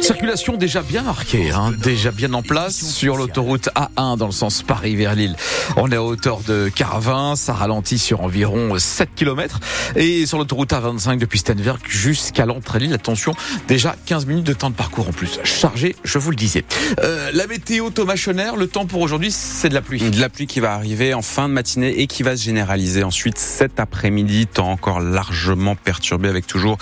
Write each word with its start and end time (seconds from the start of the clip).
Circulation 0.00 0.56
déjà 0.56 0.82
bien 0.82 1.02
marquée, 1.02 1.50
hein, 1.50 1.72
déjà 1.72 2.10
bien 2.10 2.32
en 2.32 2.42
place 2.42 2.76
sur 2.76 3.16
l'autoroute 3.16 3.68
A1 3.74 4.16
dans 4.16 4.26
le 4.26 4.32
sens 4.32 4.62
Paris 4.62 4.96
vers 4.96 5.14
Lille. 5.14 5.36
On 5.76 5.90
est 5.90 5.96
à 5.96 6.02
hauteur 6.02 6.40
de 6.46 6.70
Caravin, 6.74 7.36
ça 7.36 7.52
ralentit 7.52 7.98
sur 7.98 8.22
environ 8.22 8.78
7 8.78 9.10
km. 9.14 9.60
Et 9.96 10.26
sur 10.26 10.38
l'autoroute 10.38 10.72
A25 10.72 11.18
depuis 11.18 11.40
Stenberg 11.40 11.80
jusqu'à 11.88 12.46
l'entrée 12.46 12.78
Lille, 12.78 12.94
attention, 12.94 13.34
déjà 13.66 13.96
15 14.06 14.26
minutes 14.26 14.46
de 14.46 14.52
temps 14.52 14.70
de 14.70 14.74
parcours 14.74 15.08
en 15.08 15.12
plus. 15.12 15.40
Chargé, 15.44 15.96
je 16.04 16.18
vous 16.18 16.30
le 16.30 16.36
disais. 16.36 16.64
Euh, 17.00 17.30
la 17.32 17.46
météo 17.46 17.90
Thomas 17.90 18.16
le 18.56 18.66
temps 18.66 18.86
pour 18.86 19.00
aujourd'hui, 19.00 19.30
c'est 19.30 19.68
de 19.68 19.74
la 19.74 19.80
pluie. 19.80 20.10
De 20.10 20.20
la 20.20 20.28
pluie 20.28 20.46
qui 20.46 20.60
va 20.60 20.72
arriver 20.74 21.14
en 21.14 21.22
fin 21.22 21.48
de 21.48 21.54
matinée 21.54 22.00
et 22.00 22.06
qui 22.06 22.22
va 22.22 22.36
se 22.36 22.44
généraliser 22.44 23.02
ensuite 23.02 23.38
cet 23.38 23.80
après-midi, 23.80 24.46
temps 24.46 24.70
encore 24.70 25.00
largement 25.00 25.74
perturbé 25.76 26.28
avec 26.28 26.46
toujours 26.46 26.78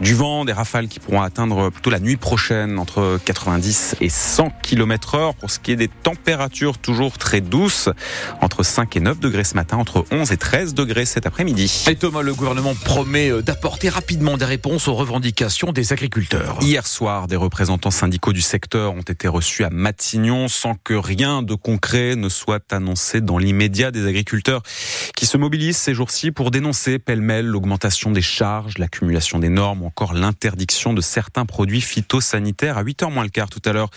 du 0.00 0.14
vent, 0.14 0.44
des 0.44 0.52
rafales 0.52 0.88
qui 0.88 1.00
pourront 1.00 1.22
atteindre 1.22 1.70
plutôt 1.70 1.90
la 1.90 2.00
nuit 2.00 2.16
prochaine 2.16 2.78
entre 2.78 3.18
90 3.24 3.96
et 4.00 4.08
100 4.08 4.52
km 4.62 5.14
heure. 5.14 5.34
Pour 5.34 5.50
ce 5.50 5.58
qui 5.58 5.72
est 5.72 5.76
des 5.76 5.88
températures, 5.88 6.78
toujours 6.78 7.18
très 7.18 7.40
douces, 7.40 7.88
entre 8.40 8.62
5 8.62 8.96
et 8.96 9.00
9 9.00 9.20
degrés 9.20 9.44
ce 9.44 9.54
matin, 9.54 9.76
entre 9.76 10.04
11 10.10 10.32
et 10.32 10.36
13 10.36 10.74
degrés 10.74 11.04
cet 11.04 11.26
après-midi. 11.26 11.84
Et 11.88 11.96
Thomas, 11.96 12.22
le 12.22 12.34
gouvernement 12.34 12.74
promet 12.74 13.30
euh, 13.30 13.42
d'apporter 13.42 13.88
rapidement 13.88 14.36
des 14.36 14.44
réponses 14.44 14.88
aux 14.88 14.94
revendications 14.94 15.72
des 15.72 15.92
agriculteurs. 15.92 16.58
Hier 16.60 16.86
soir, 16.86 17.26
des 17.26 17.36
représentants 17.36 17.90
syndicaux 17.90 18.32
du 18.32 18.42
secteur 18.42 18.94
ont 18.94 19.00
été 19.00 19.28
reçus 19.28 19.64
à 19.64 19.70
Matignon 19.70 20.48
sans 20.48 20.74
que 20.74 20.94
rien 20.94 21.42
de 21.42 21.54
concret 21.54 22.16
ne 22.16 22.28
soit 22.28 22.72
annoncé 22.72 23.20
dans 23.20 23.38
l'immédiat 23.38 23.90
des 23.90 24.06
agriculteurs 24.06 24.62
qui 25.16 25.26
se 25.26 25.36
mobilisent 25.36 25.76
ces 25.76 25.94
jours-ci 25.94 26.32
pour 26.32 26.50
dénoncer 26.50 26.98
pêle-mêle 26.98 27.46
l'augmentation 27.46 28.10
des 28.10 28.22
charges, 28.22 28.78
l'accumulation 28.78 29.38
des 29.38 29.48
normes 29.48 29.83
encore 29.86 30.14
l'interdiction 30.14 30.92
de 30.92 31.00
certains 31.00 31.46
produits 31.46 31.80
phytosanitaires. 31.80 32.78
À 32.78 32.84
8h 32.84 33.12
moins 33.12 33.24
le 33.24 33.30
quart 33.30 33.48
tout 33.48 33.62
à 33.64 33.72
l'heure, 33.72 33.90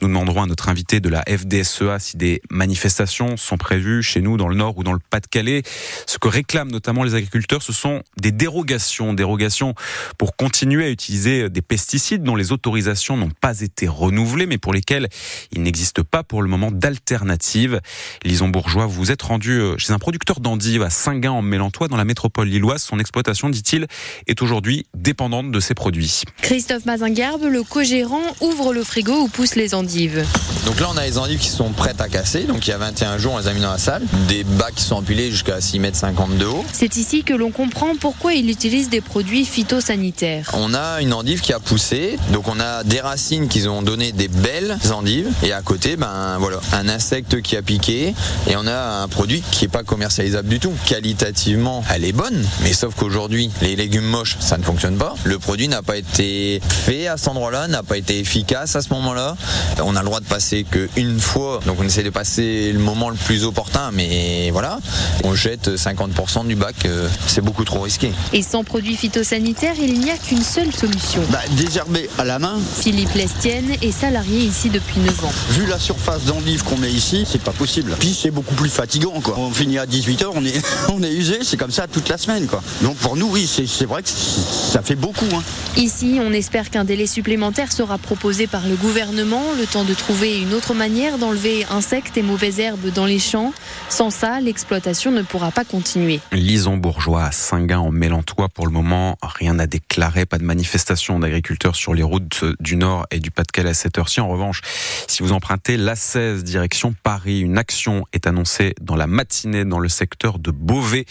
nous 0.00 0.08
demanderons 0.08 0.42
à 0.42 0.46
notre 0.46 0.68
invité 0.68 1.00
de 1.00 1.08
la 1.08 1.22
FDSEA 1.22 1.98
si 1.98 2.16
des 2.16 2.42
manifestations 2.50 3.36
sont 3.36 3.56
prévues 3.56 4.02
chez 4.02 4.20
nous 4.20 4.36
dans 4.36 4.48
le 4.48 4.54
Nord 4.54 4.78
ou 4.78 4.84
dans 4.84 4.92
le 4.92 4.98
Pas-de-Calais. 5.10 5.62
Ce 6.06 6.18
que 6.18 6.28
réclament 6.28 6.70
notamment 6.70 7.04
les 7.04 7.14
agriculteurs, 7.14 7.62
ce 7.62 7.72
sont 7.72 8.02
des 8.20 8.32
dérogations, 8.32 9.14
dérogations 9.14 9.74
pour 10.18 10.36
continuer 10.36 10.84
à 10.84 10.90
utiliser 10.90 11.48
des 11.48 11.62
pesticides 11.62 12.22
dont 12.22 12.36
les 12.36 12.52
autorisations 12.52 13.16
n'ont 13.16 13.30
pas 13.30 13.60
été 13.60 13.88
renouvelées, 13.88 14.46
mais 14.46 14.58
pour 14.58 14.72
lesquelles 14.72 15.08
il 15.52 15.62
n'existe 15.62 16.02
pas 16.02 16.22
pour 16.22 16.42
le 16.42 16.48
moment 16.48 16.70
d'alternative. 16.70 17.80
Lison 18.24 18.48
Bourgeois, 18.48 18.86
vous 18.86 18.98
vous 18.98 19.12
êtes 19.12 19.22
rendu 19.22 19.52
euh, 19.52 19.78
chez 19.78 19.92
un 19.92 19.98
producteur 19.98 20.40
d'endives 20.40 20.82
à 20.82 20.90
Saint-Gain 20.90 21.30
en 21.30 21.42
Mélantois 21.42 21.88
dans 21.88 21.96
la 21.96 22.04
métropole 22.04 22.48
lilloise. 22.48 22.82
Son 22.82 22.98
exploitation, 22.98 23.48
dit-il, 23.48 23.86
est 24.26 24.42
aujourd'hui 24.42 24.86
dépendante 24.94 25.27
de 25.28 25.60
ces 25.60 25.74
produits. 25.74 26.22
Christophe 26.40 26.86
Mazingarbe, 26.86 27.44
le 27.44 27.62
co-gérant, 27.62 28.22
ouvre 28.40 28.72
le 28.72 28.82
frigo 28.82 29.12
où 29.12 29.28
poussent 29.28 29.56
les 29.56 29.74
endives. 29.74 30.24
Donc 30.64 30.80
là, 30.80 30.88
on 30.92 30.96
a 30.96 31.04
les 31.04 31.18
endives 31.18 31.38
qui 31.38 31.48
sont 31.48 31.70
prêtes 31.70 32.00
à 32.00 32.08
casser. 32.08 32.44
Donc 32.44 32.66
il 32.66 32.70
y 32.70 32.72
a 32.72 32.78
21 32.78 33.18
jours, 33.18 33.34
on 33.34 33.38
les 33.38 33.46
a 33.46 33.52
mis 33.52 33.60
dans 33.60 33.70
la 33.70 33.78
salle. 33.78 34.02
Des 34.26 34.44
bacs 34.44 34.74
qui 34.74 34.82
sont 34.82 34.96
empilés 34.96 35.30
jusqu'à 35.30 35.60
6 35.60 35.80
mètres 35.80 35.98
50 35.98 36.38
de 36.38 36.46
haut. 36.46 36.64
C'est 36.72 36.96
ici 36.96 37.24
que 37.24 37.34
l'on 37.34 37.50
comprend 37.50 37.94
pourquoi 38.00 38.32
il 38.32 38.50
utilise 38.50 38.88
des 38.88 39.02
produits 39.02 39.44
phytosanitaires. 39.44 40.50
On 40.54 40.72
a 40.72 41.02
une 41.02 41.12
endive 41.12 41.40
qui 41.40 41.52
a 41.52 41.60
poussé. 41.60 42.18
Donc 42.32 42.48
on 42.48 42.58
a 42.58 42.84
des 42.84 43.00
racines 43.00 43.48
qui 43.48 43.68
ont 43.68 43.82
donné 43.82 44.12
des 44.12 44.28
belles 44.28 44.78
endives. 44.90 45.28
Et 45.42 45.52
à 45.52 45.60
côté, 45.60 45.96
ben 45.96 46.38
voilà, 46.38 46.60
un 46.72 46.88
insecte 46.88 47.42
qui 47.42 47.56
a 47.56 47.62
piqué. 47.62 48.14
Et 48.48 48.56
on 48.56 48.66
a 48.66 49.02
un 49.02 49.08
produit 49.08 49.42
qui 49.50 49.64
n'est 49.64 49.68
pas 49.68 49.82
commercialisable 49.82 50.48
du 50.48 50.58
tout. 50.58 50.72
Qualitativement, 50.86 51.84
elle 51.94 52.04
est 52.04 52.12
bonne. 52.12 52.46
Mais 52.62 52.72
sauf 52.72 52.94
qu'aujourd'hui, 52.94 53.50
les 53.60 53.76
légumes 53.76 54.06
moches, 54.06 54.36
ça 54.40 54.56
ne 54.56 54.62
fonctionne 54.62 54.96
pas. 54.96 55.14
Le 55.24 55.38
produit 55.38 55.68
n'a 55.68 55.82
pas 55.82 55.96
été 55.96 56.60
fait 56.62 57.08
à 57.08 57.16
cet 57.16 57.28
endroit-là, 57.28 57.68
n'a 57.68 57.82
pas 57.82 57.96
été 57.96 58.18
efficace 58.18 58.76
à 58.76 58.82
ce 58.82 58.90
moment-là. 58.94 59.36
On 59.82 59.96
a 59.96 60.00
le 60.00 60.06
droit 60.06 60.20
de 60.20 60.26
passer 60.26 60.64
qu'une 60.64 61.20
fois, 61.20 61.60
donc 61.66 61.78
on 61.80 61.84
essaie 61.84 62.02
de 62.02 62.10
passer 62.10 62.72
le 62.72 62.78
moment 62.78 63.10
le 63.10 63.16
plus 63.16 63.44
opportun, 63.44 63.90
mais 63.92 64.50
voilà, 64.52 64.78
on 65.24 65.34
jette 65.34 65.68
50% 65.76 66.46
du 66.46 66.54
bac, 66.54 66.76
euh, 66.86 67.08
c'est 67.26 67.40
beaucoup 67.40 67.64
trop 67.64 67.80
risqué. 67.80 68.12
Et 68.32 68.42
sans 68.42 68.64
produits 68.64 68.96
phytosanitaires, 68.96 69.74
il 69.80 69.98
n'y 70.00 70.10
a 70.10 70.16
qu'une 70.16 70.42
seule 70.42 70.72
solution. 70.72 71.22
Bah, 71.30 71.40
désherber 71.56 72.08
à 72.18 72.24
la 72.24 72.38
main. 72.38 72.58
Philippe 72.80 73.14
Lestienne 73.14 73.72
est 73.82 73.92
salarié 73.92 74.40
ici 74.40 74.70
depuis 74.70 75.00
9 75.00 75.24
ans. 75.24 75.32
Vu 75.50 75.66
la 75.66 75.78
surface 75.78 76.24
d'endive 76.24 76.62
qu'on 76.62 76.76
met 76.76 76.90
ici, 76.90 77.26
c'est 77.30 77.42
pas 77.42 77.52
possible. 77.52 77.96
Puis 77.98 78.16
c'est 78.20 78.30
beaucoup 78.30 78.54
plus 78.54 78.70
fatigant, 78.70 79.20
quoi. 79.20 79.34
On 79.38 79.50
finit 79.50 79.78
à 79.78 79.86
18h, 79.86 80.26
on 80.34 80.44
est, 80.44 80.62
on 80.88 81.02
est 81.02 81.12
usé, 81.12 81.40
c'est 81.42 81.56
comme 81.56 81.72
ça 81.72 81.86
toute 81.86 82.08
la 82.08 82.18
semaine, 82.18 82.46
quoi. 82.46 82.62
Donc 82.82 82.96
pour 82.96 83.16
nous, 83.16 83.28
oui, 83.30 83.48
c'est 83.48 83.86
vrai 83.86 84.02
que 84.02 84.08
ça 84.08 84.80
fait 84.82 84.94
beaucoup. 84.94 85.07
Hein. 85.08 85.42
Ici, 85.76 86.18
on 86.20 86.32
espère 86.32 86.68
qu'un 86.68 86.84
délai 86.84 87.06
supplémentaire 87.06 87.72
sera 87.72 87.96
proposé 87.96 88.46
par 88.46 88.66
le 88.66 88.76
gouvernement, 88.76 89.42
le 89.58 89.66
temps 89.66 89.84
de 89.84 89.94
trouver 89.94 90.38
une 90.40 90.52
autre 90.52 90.74
manière 90.74 91.16
d'enlever 91.16 91.64
insectes 91.70 92.18
et 92.18 92.22
mauvaises 92.22 92.60
herbes 92.60 92.92
dans 92.92 93.06
les 93.06 93.18
champs. 93.18 93.54
Sans 93.88 94.10
ça, 94.10 94.40
l'exploitation 94.40 95.10
ne 95.10 95.22
pourra 95.22 95.50
pas 95.50 95.64
continuer. 95.64 96.20
Lison 96.32 96.76
Bourgeois 96.76 97.24
à 97.24 97.32
Saint-Gain 97.32 97.78
en 97.78 97.90
Mélantois 97.90 98.50
pour 98.50 98.66
le 98.66 98.72
moment, 98.72 99.16
rien 99.22 99.58
à 99.58 99.66
déclarer, 99.66 100.26
pas 100.26 100.36
de 100.36 100.44
manifestation 100.44 101.18
d'agriculteurs 101.18 101.74
sur 101.74 101.94
les 101.94 102.02
routes 102.02 102.44
du 102.60 102.76
Nord 102.76 103.06
et 103.10 103.18
du 103.18 103.30
Pas-de-Calais 103.30 103.70
à 103.70 103.74
cette 103.74 103.96
heure-ci. 103.96 104.20
En 104.20 104.28
revanche, 104.28 104.60
si 105.06 105.22
vous 105.22 105.32
empruntez 105.32 105.78
l'A16 105.78 106.42
direction 106.42 106.94
Paris, 107.02 107.40
une 107.40 107.56
action 107.56 108.04
est 108.12 108.26
annoncée 108.26 108.74
dans 108.82 108.96
la 108.96 109.06
matinée 109.06 109.64
dans 109.64 109.78
le 109.78 109.88
secteur 109.88 110.38
de 110.38 110.50
Beauvais. 110.50 111.06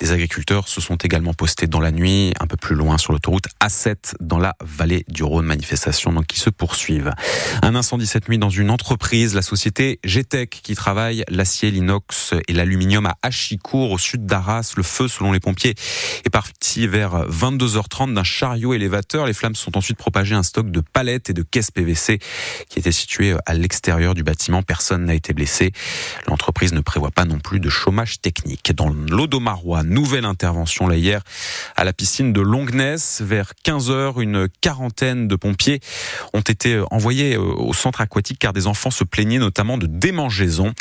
Des 0.00 0.10
agriculteurs 0.10 0.66
se 0.66 0.80
sont 0.80 0.96
également 0.96 1.32
postés 1.32 1.68
dans 1.68 1.80
la 1.80 1.92
nuit, 1.92 2.32
un 2.40 2.48
peu 2.48 2.56
plus 2.56 2.74
loin 2.74 2.98
sur 2.98 3.12
l'autoroute 3.12 3.35
A7 3.60 4.14
dans 4.20 4.38
la 4.38 4.54
vallée 4.60 5.04
du 5.08 5.22
Rhône. 5.22 5.46
Manifestations 5.46 6.12
donc 6.12 6.26
qui 6.26 6.38
se 6.38 6.50
poursuivent. 6.50 7.12
Un 7.62 7.74
incendie 7.74 8.06
cette 8.06 8.28
nuit 8.28 8.38
dans 8.38 8.50
une 8.50 8.70
entreprise, 8.70 9.34
la 9.34 9.42
société 9.42 10.00
GTEC, 10.04 10.60
qui 10.62 10.74
travaille 10.74 11.24
l'acier, 11.28 11.70
l'inox 11.70 12.34
et 12.48 12.52
l'aluminium 12.52 13.06
à 13.06 13.16
Achicourt, 13.22 13.90
au 13.90 13.98
sud 13.98 14.26
d'Arras. 14.26 14.74
Le 14.76 14.82
feu, 14.82 15.08
selon 15.08 15.32
les 15.32 15.40
pompiers, 15.40 15.74
est 16.24 16.30
parti 16.30 16.86
vers 16.86 17.28
22h30 17.28 18.14
d'un 18.14 18.24
chariot 18.24 18.74
élévateur. 18.74 19.26
Les 19.26 19.34
flammes 19.34 19.54
sont 19.54 19.76
ensuite 19.76 19.98
propagées 19.98 20.34
à 20.34 20.38
un 20.38 20.42
stock 20.42 20.70
de 20.70 20.80
palettes 20.80 21.30
et 21.30 21.34
de 21.34 21.42
caisses 21.42 21.70
PVC 21.70 22.18
qui 22.68 22.78
était 22.78 22.92
situé 22.92 23.34
à 23.46 23.54
l'extérieur 23.54 24.14
du 24.14 24.22
bâtiment. 24.22 24.62
Personne 24.62 25.04
n'a 25.04 25.14
été 25.14 25.32
blessé. 25.32 25.72
L'entreprise 26.26 26.72
ne 26.72 26.80
prévoit 26.80 27.10
pas 27.10 27.24
non 27.24 27.38
plus 27.38 27.60
de 27.60 27.68
chômage 27.68 28.20
technique. 28.20 28.72
Dans 28.74 28.88
l'Audomarois, 28.88 29.82
nouvelle 29.82 30.24
intervention 30.24 30.86
là 30.86 30.96
hier 30.96 31.22
à 31.76 31.84
la 31.84 31.92
piscine 31.92 32.32
de 32.32 32.40
Longness. 32.40 33.22
Vers 33.26 33.54
15h, 33.64 34.22
une 34.22 34.46
quarantaine 34.60 35.26
de 35.26 35.34
pompiers 35.34 35.80
ont 36.32 36.42
été 36.42 36.80
envoyés 36.92 37.36
au 37.36 37.72
centre 37.72 38.00
aquatique 38.00 38.38
car 38.38 38.52
des 38.52 38.68
enfants 38.68 38.92
se 38.92 39.02
plaignaient 39.02 39.40
notamment 39.40 39.78
de 39.78 39.86
démangeaisons. 39.86 40.74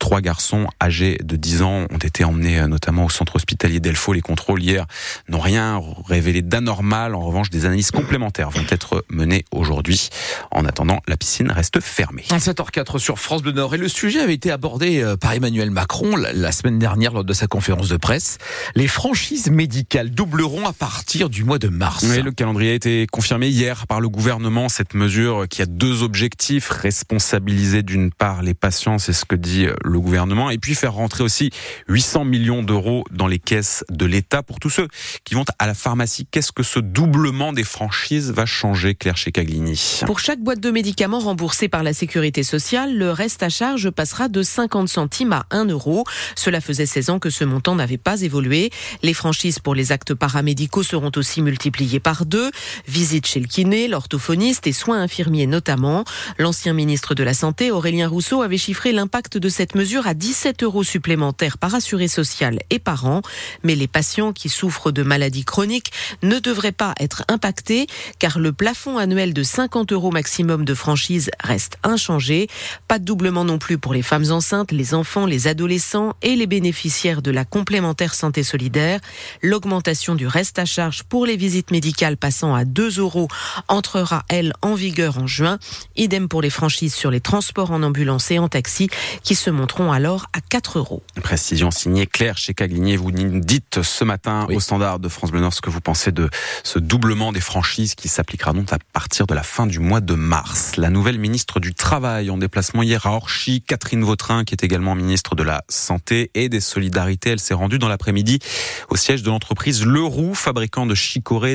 Trois 0.00 0.20
garçons 0.20 0.66
âgés 0.82 1.16
de 1.22 1.36
10 1.36 1.62
ans 1.62 1.86
ont 1.90 1.98
été 1.98 2.24
emmenés 2.24 2.66
notamment 2.66 3.04
au 3.04 3.08
centre 3.08 3.36
hospitalier 3.36 3.78
d'Elfaux. 3.78 4.14
Les 4.14 4.20
contrôles 4.20 4.60
hier 4.60 4.86
n'ont 5.28 5.38
rien 5.38 5.80
révélé 6.08 6.42
d'anormal. 6.42 7.14
En 7.14 7.20
revanche, 7.20 7.50
des 7.50 7.66
analyses 7.66 7.92
complémentaires 7.92 8.50
vont 8.50 8.66
être 8.68 9.04
menées 9.08 9.44
aujourd'hui. 9.52 10.08
En 10.50 10.64
attendant, 10.64 10.98
la 11.06 11.16
piscine 11.16 11.52
reste 11.52 11.78
fermée. 11.78 12.24
7h04 12.30 12.98
sur 12.98 13.20
France 13.20 13.42
Bleu 13.42 13.52
Nord. 13.52 13.76
Et 13.76 13.78
le 13.78 13.86
sujet 13.86 14.20
avait 14.20 14.34
été 14.34 14.50
abordé 14.50 15.00
euh, 15.00 15.16
par 15.16 15.34
Emmanuel 15.34 15.70
Macron 15.70 16.16
la 16.16 16.50
semaine 16.50 16.80
dernière 16.80 17.12
lors 17.12 17.24
de 17.24 17.32
sa 17.32 17.46
conférence 17.46 17.88
de 17.88 17.96
presse. 17.96 18.38
Les 18.74 18.88
franchises 18.88 19.50
médicales 19.50 20.10
doubleront 20.10 20.66
à 20.66 20.72
partir 20.72 21.28
du 21.28 21.44
mois 21.44 21.58
de 21.58 21.68
mars. 21.68 21.91
Oui, 22.02 22.22
le 22.22 22.32
calendrier 22.32 22.72
a 22.72 22.74
été 22.74 23.06
confirmé 23.10 23.48
hier 23.48 23.86
par 23.86 24.00
le 24.00 24.08
gouvernement. 24.08 24.68
Cette 24.68 24.94
mesure 24.94 25.46
qui 25.48 25.62
a 25.62 25.66
deux 25.66 26.02
objectifs. 26.02 26.68
Responsabiliser 26.70 27.82
d'une 27.82 28.12
part 28.12 28.42
les 28.42 28.54
patients, 28.54 28.98
c'est 28.98 29.12
ce 29.12 29.24
que 29.24 29.34
dit 29.34 29.66
le 29.84 30.00
gouvernement, 30.00 30.50
et 30.50 30.58
puis 30.58 30.74
faire 30.74 30.94
rentrer 30.94 31.24
aussi 31.24 31.50
800 31.88 32.24
millions 32.24 32.62
d'euros 32.62 33.04
dans 33.10 33.26
les 33.26 33.38
caisses 33.38 33.84
de 33.90 34.06
l'État 34.06 34.42
pour 34.42 34.60
tous 34.60 34.70
ceux 34.70 34.88
qui 35.24 35.34
vont 35.34 35.44
à 35.58 35.66
la 35.66 35.74
pharmacie. 35.74 36.26
Qu'est-ce 36.30 36.52
que 36.52 36.62
ce 36.62 36.78
doublement 36.78 37.52
des 37.52 37.64
franchises 37.64 38.30
va 38.30 38.46
changer, 38.46 38.94
Claire 38.94 39.16
Checaglini 39.16 40.00
Pour 40.06 40.20
chaque 40.20 40.40
boîte 40.40 40.60
de 40.60 40.70
médicaments 40.70 41.18
remboursée 41.18 41.68
par 41.68 41.82
la 41.82 41.92
sécurité 41.92 42.42
sociale, 42.42 42.96
le 42.96 43.10
reste 43.10 43.42
à 43.42 43.48
charge 43.48 43.90
passera 43.90 44.28
de 44.28 44.42
50 44.42 44.88
centimes 44.88 45.32
à 45.32 45.46
1 45.50 45.66
euro. 45.66 46.04
Cela 46.36 46.60
faisait 46.60 46.86
16 46.86 47.10
ans 47.10 47.18
que 47.18 47.30
ce 47.30 47.44
montant 47.44 47.74
n'avait 47.74 47.98
pas 47.98 48.20
évolué. 48.22 48.70
Les 49.02 49.14
franchises 49.14 49.58
pour 49.58 49.74
les 49.74 49.90
actes 49.92 50.14
paramédicaux 50.14 50.82
seront 50.82 51.12
aussi 51.16 51.42
multipliées 51.42 51.71
par 52.02 52.26
deux. 52.26 52.50
Visite 52.86 53.26
chez 53.26 53.40
le 53.40 53.46
kiné, 53.46 53.88
l'orthophoniste 53.88 54.66
et 54.66 54.72
soins 54.72 55.00
infirmiers 55.00 55.46
notamment. 55.46 56.04
L'ancien 56.38 56.72
ministre 56.72 57.14
de 57.14 57.22
la 57.22 57.34
Santé, 57.34 57.70
Aurélien 57.70 58.08
Rousseau, 58.08 58.42
avait 58.42 58.58
chiffré 58.58 58.92
l'impact 58.92 59.38
de 59.38 59.48
cette 59.48 59.74
mesure 59.74 60.06
à 60.06 60.14
17 60.14 60.62
euros 60.62 60.84
supplémentaires 60.84 61.58
par 61.58 61.74
assuré 61.74 62.08
social 62.08 62.60
et 62.70 62.78
par 62.78 63.06
an. 63.06 63.22
Mais 63.62 63.74
les 63.74 63.88
patients 63.88 64.32
qui 64.32 64.48
souffrent 64.48 64.92
de 64.92 65.02
maladies 65.02 65.44
chroniques 65.44 65.92
ne 66.22 66.38
devraient 66.38 66.72
pas 66.72 66.94
être 67.00 67.24
impactés 67.28 67.86
car 68.18 68.38
le 68.38 68.52
plafond 68.52 68.98
annuel 68.98 69.32
de 69.32 69.42
50 69.42 69.92
euros 69.92 70.10
maximum 70.10 70.64
de 70.64 70.74
franchise 70.74 71.30
reste 71.42 71.78
inchangé. 71.82 72.48
Pas 72.86 72.98
de 72.98 73.04
doublement 73.04 73.44
non 73.44 73.58
plus 73.58 73.78
pour 73.78 73.94
les 73.94 74.02
femmes 74.02 74.30
enceintes, 74.30 74.72
les 74.72 74.94
enfants, 74.94 75.26
les 75.26 75.48
adolescents 75.48 76.14
et 76.22 76.36
les 76.36 76.46
bénéficiaires 76.46 77.22
de 77.22 77.30
la 77.30 77.44
complémentaire 77.44 78.14
santé 78.14 78.42
solidaire. 78.42 79.00
L'augmentation 79.42 80.14
du 80.14 80.26
reste 80.26 80.58
à 80.58 80.64
charge 80.64 81.02
pour 81.04 81.26
les 81.26 81.36
visites 81.36 81.61
visite 81.62 81.70
médicale 81.70 82.16
passant 82.16 82.54
à 82.54 82.64
2 82.64 82.98
euros 82.98 83.28
entrera, 83.68 84.24
elle, 84.28 84.52
en 84.62 84.74
vigueur 84.74 85.18
en 85.18 85.26
juin. 85.26 85.58
Idem 85.96 86.28
pour 86.28 86.42
les 86.42 86.50
franchises 86.50 86.94
sur 86.94 87.10
les 87.10 87.20
transports 87.20 87.70
en 87.70 87.82
ambulance 87.82 88.30
et 88.30 88.38
en 88.38 88.48
taxi 88.48 88.88
qui 89.22 89.34
se 89.34 89.50
monteront 89.50 89.92
alors 89.92 90.26
à 90.32 90.40
4 90.40 90.78
euros. 90.78 91.02
Précision 91.22 91.70
signée 91.70 92.06
Claire 92.06 92.36
chez 92.36 92.54
Caglinier. 92.54 92.96
Vous 92.96 93.12
nous 93.12 93.40
dites 93.40 93.82
ce 93.82 94.04
matin 94.04 94.46
au 94.50 94.58
standard 94.58 94.98
de 94.98 95.08
France 95.08 95.30
Bleu 95.30 95.40
Nord 95.40 95.54
ce 95.54 95.60
que 95.60 95.70
vous 95.70 95.80
pensez 95.80 96.10
de 96.10 96.28
ce 96.64 96.78
doublement 96.78 97.32
des 97.32 97.40
franchises 97.40 97.94
qui 97.94 98.08
s'appliquera 98.08 98.52
donc 98.52 98.72
à 98.72 98.78
partir 98.92 99.26
de 99.26 99.34
la 99.34 99.42
fin 99.42 99.66
du 99.66 99.78
mois 99.78 100.00
de 100.00 100.14
mars. 100.14 100.76
La 100.76 100.90
nouvelle 100.90 101.18
ministre 101.18 101.60
du 101.60 101.74
Travail 101.74 102.30
en 102.30 102.38
déplacement 102.38 102.82
hier 102.82 103.06
à 103.06 103.12
Orchy, 103.12 103.62
Catherine 103.62 104.02
Vautrin, 104.02 104.44
qui 104.44 104.54
est 104.54 104.64
également 104.64 104.94
ministre 104.94 105.36
de 105.36 105.42
la 105.42 105.62
Santé 105.68 106.30
et 106.34 106.48
des 106.48 106.60
Solidarités, 106.60 107.30
elle 107.30 107.40
s'est 107.40 107.54
rendue 107.54 107.78
dans 107.78 107.88
l'après-midi 107.88 108.40
au 108.88 108.96
siège 108.96 109.22
de 109.22 109.30
l'entreprise 109.30 109.84
Leroux, 109.84 110.34
fabricant 110.34 110.86
de 110.86 110.94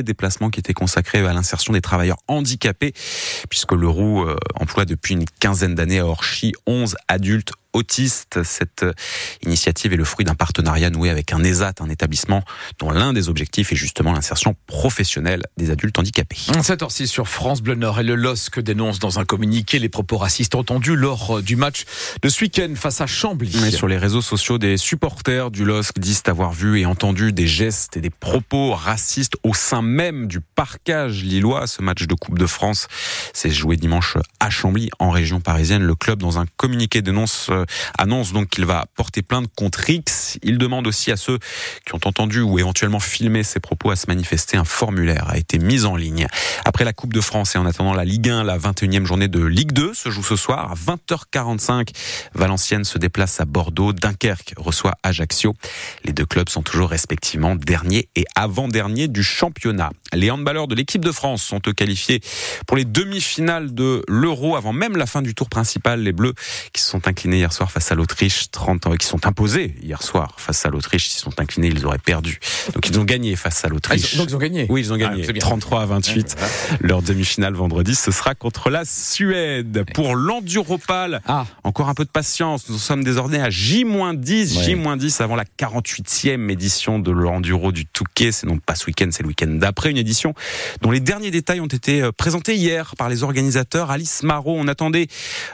déplacement 0.02 0.50
qui 0.50 0.60
était 0.60 0.74
consacré 0.74 1.18
à 1.26 1.32
l'insertion 1.32 1.72
des 1.72 1.80
travailleurs 1.80 2.18
handicapés, 2.28 2.92
puisque 3.48 3.72
Leroux 3.72 4.22
euh, 4.22 4.36
emploie 4.54 4.84
depuis 4.84 5.14
une 5.14 5.24
quinzaine 5.40 5.74
d'années 5.74 5.98
à 5.98 6.06
Orchy 6.06 6.52
11 6.66 6.96
adultes 7.08 7.52
autistes. 7.72 8.42
Cette 8.42 8.84
initiative 9.42 9.92
est 9.92 9.96
le 9.96 10.04
fruit 10.04 10.24
d'un 10.24 10.34
partenariat 10.34 10.90
noué 10.90 11.10
avec 11.10 11.32
un 11.32 11.42
ESAT, 11.42 11.74
un 11.80 11.90
établissement 11.90 12.42
dont 12.78 12.90
l'un 12.90 13.12
des 13.12 13.28
objectifs 13.28 13.72
est 13.72 13.76
justement 13.76 14.12
l'insertion 14.12 14.56
professionnelle 14.66 15.42
des 15.56 15.70
adultes 15.70 15.98
handicapés. 15.98 16.36
7h06 16.36 17.06
sur 17.06 17.28
France 17.28 17.62
Bleu 17.62 17.74
Nord 17.74 18.00
et 18.00 18.02
le 18.02 18.14
LOSC 18.14 18.60
dénonce 18.60 18.98
dans 18.98 19.18
un 19.18 19.24
communiqué 19.24 19.78
les 19.78 19.88
propos 19.88 20.18
racistes 20.18 20.54
entendus 20.54 20.96
lors 20.96 21.38
euh, 21.38 21.42
du 21.42 21.56
match 21.56 21.84
de 22.22 22.28
ce 22.28 22.42
week-end 22.42 22.72
face 22.76 23.00
à 23.00 23.06
Chambly. 23.06 23.56
Mais 23.62 23.70
sur 23.70 23.88
les 23.88 23.96
réseaux 23.96 24.22
sociaux, 24.22 24.58
des 24.58 24.76
supporters 24.76 25.50
du 25.50 25.64
LOSC 25.64 25.98
disent 25.98 26.22
avoir 26.26 26.52
vu 26.52 26.80
et 26.80 26.86
entendu 26.86 27.32
des 27.32 27.46
gestes 27.46 27.96
et 27.96 28.00
des 28.00 28.10
propos 28.10 28.72
racistes 28.72 29.34
au 29.42 29.54
sein 29.54 29.82
même 29.82 30.26
du 30.26 30.40
parcage 30.40 31.22
lillois. 31.22 31.66
Ce 31.66 31.80
match 31.82 32.06
de 32.06 32.14
Coupe 32.14 32.38
de 32.38 32.46
France 32.46 32.88
s'est 33.32 33.50
joué 33.50 33.76
dimanche 33.76 34.16
à 34.40 34.50
Chambly, 34.50 34.90
en 34.98 35.10
région 35.10 35.40
parisienne. 35.40 35.82
Le 35.82 35.94
club, 35.94 36.18
dans 36.18 36.38
un 36.38 36.46
communiqué, 36.56 37.02
dénonce 37.02 37.50
annonce 37.96 38.32
donc 38.32 38.48
qu'il 38.48 38.64
va 38.64 38.86
porter 38.94 39.22
plainte 39.22 39.48
contre 39.56 39.88
X. 39.88 40.38
Il 40.42 40.58
demande 40.58 40.86
aussi 40.86 41.10
à 41.10 41.16
ceux 41.16 41.38
qui 41.86 41.94
ont 41.94 42.00
entendu 42.04 42.40
ou 42.40 42.58
éventuellement 42.58 43.00
filmé 43.00 43.42
ses 43.42 43.60
propos 43.60 43.90
à 43.90 43.96
se 43.96 44.06
manifester. 44.08 44.56
Un 44.56 44.64
formulaire 44.64 45.28
a 45.28 45.38
été 45.38 45.58
mis 45.58 45.84
en 45.84 45.96
ligne. 45.96 46.26
Après 46.64 46.84
la 46.84 46.92
Coupe 46.92 47.12
de 47.12 47.20
France 47.20 47.54
et 47.54 47.58
en 47.58 47.66
attendant 47.66 47.94
la 47.94 48.04
Ligue 48.04 48.28
1, 48.28 48.44
la 48.44 48.58
21e 48.58 49.04
journée 49.04 49.28
de 49.28 49.44
Ligue 49.44 49.72
2 49.72 49.94
se 49.94 50.10
joue 50.10 50.22
ce 50.22 50.36
soir 50.36 50.72
à 50.72 50.74
20h45. 50.74 51.88
Valenciennes 52.34 52.84
se 52.84 52.98
déplace 52.98 53.40
à 53.40 53.44
Bordeaux. 53.44 53.92
Dunkerque 53.92 54.54
reçoit 54.56 54.94
Ajaccio. 55.02 55.54
Les 56.04 56.12
deux 56.12 56.26
clubs 56.26 56.48
sont 56.48 56.62
toujours 56.62 56.90
respectivement 56.90 57.54
derniers 57.54 58.08
et 58.16 58.24
avant-derniers 58.34 59.08
du 59.08 59.22
championnat. 59.22 59.90
Les 60.12 60.30
handballeurs 60.30 60.68
de 60.68 60.74
l'équipe 60.74 61.04
de 61.04 61.12
France 61.12 61.42
sont 61.42 61.60
qualifiés 61.60 62.20
pour 62.66 62.76
les 62.76 62.84
demi-finales 62.84 63.74
de 63.74 64.02
l'Euro 64.08 64.56
avant 64.56 64.72
même 64.72 64.96
la 64.96 65.06
fin 65.06 65.22
du 65.22 65.34
tour 65.34 65.48
principal. 65.48 66.02
Les 66.02 66.12
Bleus 66.12 66.34
qui 66.72 66.82
se 66.82 66.88
sont 66.88 67.06
inclinés 67.08 67.38
hier 67.38 67.47
soir 67.52 67.70
face 67.70 67.90
à 67.92 67.94
l'Autriche, 67.94 68.50
30 68.50 68.86
ans, 68.86 68.96
qui 68.96 69.06
sont 69.06 69.26
imposés 69.26 69.74
hier 69.82 70.02
soir 70.02 70.34
face 70.36 70.64
à 70.66 70.70
l'Autriche. 70.70 71.08
S'ils 71.08 71.20
sont 71.20 71.38
inclinés, 71.40 71.68
ils 71.68 71.86
auraient 71.86 71.98
perdu. 71.98 72.38
Donc 72.74 72.88
ils 72.88 72.98
ont 72.98 73.04
gagné 73.04 73.36
face 73.36 73.64
à 73.64 73.68
l'Autriche. 73.68 74.14
Ah, 74.14 74.18
donc 74.18 74.28
ils 74.30 74.36
ont 74.36 74.38
gagné. 74.38 74.66
Oui, 74.68 74.80
ils 74.80 74.92
ont 74.92 74.96
gagné. 74.96 75.26
33 75.26 75.82
à 75.82 75.86
28. 75.86 76.36
Leur 76.80 77.02
demi-finale 77.02 77.54
vendredi, 77.54 77.94
ce 77.94 78.10
sera 78.10 78.34
contre 78.34 78.70
la 78.70 78.84
Suède. 78.84 79.84
Pour 79.94 80.14
l'enduropal, 80.14 81.22
ah. 81.26 81.46
encore 81.64 81.88
un 81.88 81.94
peu 81.94 82.04
de 82.04 82.10
patience. 82.10 82.68
Nous 82.68 82.78
sommes 82.78 83.04
désormais 83.04 83.40
à 83.40 83.50
J-10, 83.50 84.64
J-10 84.64 85.22
avant 85.22 85.36
la 85.36 85.44
48e 85.44 86.50
édition 86.50 86.98
de 86.98 87.10
l'enduro 87.10 87.72
du 87.72 87.86
Touquet. 87.86 88.32
C'est 88.32 88.46
non 88.46 88.58
pas 88.58 88.74
ce 88.74 88.86
week-end, 88.86 89.08
c'est 89.10 89.22
le 89.22 89.28
week-end 89.28 89.48
d'après. 89.48 89.90
Une 89.90 89.96
édition 89.96 90.34
dont 90.82 90.90
les 90.90 91.00
derniers 91.00 91.30
détails 91.30 91.60
ont 91.60 91.66
été 91.66 92.02
euh, 92.02 92.12
présentés 92.12 92.56
hier 92.56 92.94
par 92.96 93.08
les 93.08 93.22
organisateurs. 93.22 93.90
Alice 93.90 94.22
Marot, 94.22 94.56
on 94.58 94.68
attendait 94.68 95.08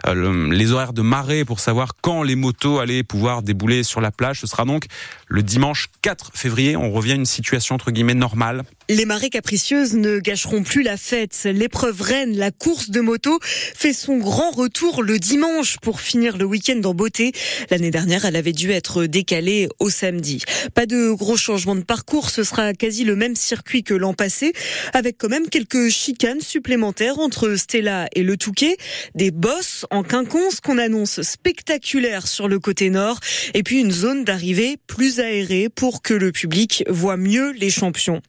euh, 0.06 0.50
les 0.50 0.72
horaires 0.72 0.92
de 0.92 1.02
marée 1.02 1.44
pour 1.44 1.60
savoir 1.60 1.83
quand 2.00 2.22
les 2.22 2.36
motos 2.36 2.78
allaient 2.78 3.02
pouvoir 3.02 3.42
débouler 3.42 3.82
sur 3.82 4.00
la 4.00 4.10
plage. 4.10 4.40
Ce 4.40 4.46
sera 4.46 4.64
donc 4.64 4.86
le 5.28 5.42
dimanche 5.42 5.88
4 6.02 6.32
février. 6.34 6.76
On 6.76 6.90
revient 6.90 7.12
à 7.12 7.16
une 7.16 7.26
situation 7.26 7.74
entre 7.74 7.90
guillemets 7.90 8.14
normale. 8.14 8.64
Les 8.90 9.06
marées 9.06 9.30
capricieuses 9.30 9.94
ne 9.94 10.18
gâcheront 10.18 10.62
plus 10.62 10.82
la 10.82 10.98
fête. 10.98 11.44
L'épreuve 11.44 12.02
reine, 12.02 12.36
la 12.36 12.50
course 12.50 12.90
de 12.90 13.00
moto, 13.00 13.38
fait 13.42 13.94
son 13.94 14.18
grand 14.18 14.50
retour 14.50 15.02
le 15.02 15.18
dimanche 15.18 15.78
pour 15.80 16.02
finir 16.02 16.36
le 16.36 16.44
week-end 16.44 16.78
en 16.84 16.92
beauté. 16.92 17.32
L'année 17.70 17.90
dernière, 17.90 18.26
elle 18.26 18.36
avait 18.36 18.52
dû 18.52 18.72
être 18.72 19.06
décalée 19.06 19.70
au 19.78 19.88
samedi. 19.88 20.42
Pas 20.74 20.84
de 20.84 21.12
gros 21.12 21.38
changements 21.38 21.76
de 21.76 21.82
parcours, 21.82 22.28
ce 22.28 22.44
sera 22.44 22.74
quasi 22.74 23.04
le 23.04 23.16
même 23.16 23.36
circuit 23.36 23.84
que 23.84 23.94
l'an 23.94 24.12
passé, 24.12 24.52
avec 24.92 25.16
quand 25.16 25.30
même 25.30 25.48
quelques 25.48 25.88
chicanes 25.88 26.42
supplémentaires 26.42 27.18
entre 27.20 27.56
Stella 27.56 28.08
et 28.14 28.22
le 28.22 28.36
Touquet, 28.36 28.76
des 29.14 29.30
bosses 29.30 29.86
en 29.90 30.02
quinconce 30.02 30.60
qu'on 30.60 30.76
annonce 30.76 31.22
spectaculaires 31.22 32.28
sur 32.28 32.48
le 32.48 32.58
côté 32.58 32.90
nord, 32.90 33.18
et 33.54 33.62
puis 33.62 33.80
une 33.80 33.92
zone 33.92 34.24
d'arrivée 34.24 34.76
plus 34.86 35.20
aérée 35.20 35.70
pour 35.74 36.02
que 36.02 36.12
le 36.12 36.32
public 36.32 36.84
voit 36.86 37.16
mieux 37.16 37.52
les 37.52 37.70
champions. 37.70 38.20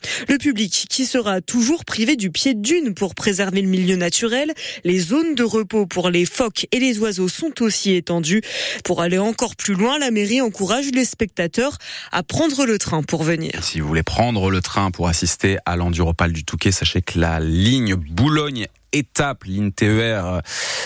Qui 0.53 1.05
sera 1.05 1.41
toujours 1.41 1.85
privé 1.85 2.15
du 2.15 2.29
pied 2.29 2.53
dune 2.53 2.93
pour 2.93 3.15
préserver 3.15 3.61
le 3.61 3.67
milieu 3.67 3.95
naturel. 3.95 4.53
Les 4.83 4.99
zones 4.99 5.35
de 5.35 5.43
repos 5.43 5.85
pour 5.85 6.09
les 6.09 6.25
phoques 6.25 6.67
et 6.71 6.79
les 6.79 6.99
oiseaux 6.99 7.27
sont 7.27 7.61
aussi 7.61 7.93
étendues. 7.93 8.41
Pour 8.83 9.01
aller 9.01 9.17
encore 9.17 9.55
plus 9.55 9.73
loin, 9.73 9.97
la 9.97 10.11
mairie 10.11 10.41
encourage 10.41 10.91
les 10.93 11.05
spectateurs 11.05 11.77
à 12.11 12.23
prendre 12.23 12.65
le 12.65 12.77
train 12.77 13.01
pour 13.03 13.23
venir. 13.23 13.63
Si 13.63 13.79
vous 13.79 13.87
voulez 13.87 14.03
prendre 14.03 14.49
le 14.51 14.61
train 14.61 14.91
pour 14.91 15.07
assister 15.07 15.57
à 15.65 15.75
l'enduropal 15.75 16.31
du 16.31 16.43
Touquet, 16.43 16.71
sachez 16.71 17.01
que 17.01 17.19
la 17.19 17.39
ligne 17.39 17.95
Boulogne 17.95 18.67
étape, 18.97 19.43
ligne 19.43 19.71
TER 19.71 20.25
euh, 20.25 20.39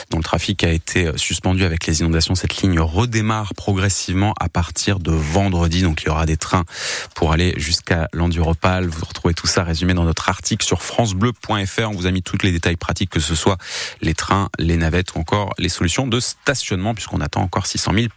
dont 0.09 0.17
le 0.17 0.23
trafic 0.23 0.63
a 0.63 0.69
été 0.69 1.07
euh, 1.07 1.17
suspendu 1.17 1.63
avec 1.63 1.85
les 1.85 2.01
inondations. 2.01 2.35
Cette 2.35 2.61
ligne 2.61 2.79
redémarre 2.79 3.53
progressivement 3.53 4.33
à 4.39 4.49
partir 4.49 4.99
de 4.99 5.11
vendredi. 5.11 5.81
Donc 5.81 6.01
il 6.01 6.07
y 6.07 6.09
aura 6.09 6.25
des 6.25 6.37
trains 6.37 6.65
pour 7.15 7.31
aller 7.31 7.53
jusqu'à 7.57 8.07
l'Enduropal. 8.13 8.87
Vous 8.87 9.05
retrouvez 9.05 9.33
tout 9.33 9.47
ça 9.47 9.63
résumé 9.63 9.93
dans 9.93 10.05
notre 10.05 10.29
article 10.29 10.65
sur 10.65 10.81
francebleu.fr. 10.81 11.89
On 11.89 11.95
vous 11.95 12.07
a 12.07 12.11
mis 12.11 12.23
tous 12.23 12.37
les 12.43 12.51
détails 12.51 12.77
pratiques, 12.77 13.11
que 13.11 13.19
ce 13.19 13.35
soit 13.35 13.57
les 14.01 14.13
trains, 14.13 14.49
les 14.57 14.77
navettes 14.77 15.15
ou 15.15 15.19
encore 15.19 15.53
les 15.57 15.69
solutions 15.69 16.07
de 16.07 16.19
stationnement 16.19 16.93
puisqu'on 16.93 17.21
attend 17.21 17.41
encore 17.41 17.67
600 17.67 17.93
000 17.93 18.07
personnes. 18.07 18.09